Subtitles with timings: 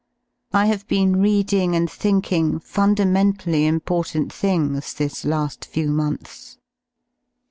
[0.51, 6.57] I have been reading and thinking fundamentally important things this la^ few months.